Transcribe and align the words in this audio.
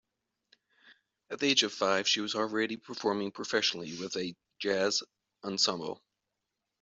At 1.29 1.39
the 1.39 1.45
age 1.45 1.61
of 1.61 1.71
five, 1.75 2.07
she 2.07 2.21
was 2.21 2.33
already 2.33 2.75
performing 2.75 3.29
professionally 3.31 3.95
with 3.99 4.17
a 4.17 4.35
jazz 4.57 5.03
ensemble. 5.43 6.01